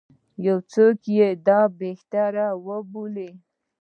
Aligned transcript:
یو 0.45 0.57
څوک 0.71 0.97
یې 1.17 1.27
دا 1.47 1.59
بهتر 1.79 2.31
وبولي. 2.65 3.29